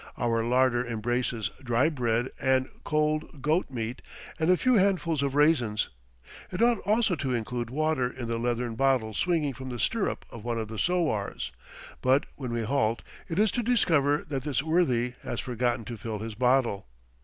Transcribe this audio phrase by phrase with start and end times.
[0.17, 4.01] Our larder embraces dry bread and cold goat meat
[4.39, 5.89] and a few handfuls of raisins.
[6.51, 10.43] It ought also to include water in the leathern bottle swinging from the stirrup of
[10.43, 11.51] one of the sowars;
[12.01, 16.17] but when we halt, it is to discover that this worthy has forgotten to fill
[16.17, 16.87] his bottle.